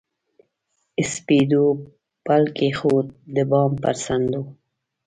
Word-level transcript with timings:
سپېدو 1.11 1.65
پل 2.25 2.43
کښېښود، 2.57 3.07
د 3.35 3.37
بام 3.51 3.71
پر 3.83 3.95
څنډو 4.03 4.41